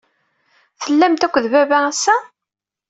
Tellamt 0.83 1.25
akked 1.25 1.45
baba 1.53 1.77
ass-a? 1.89 2.15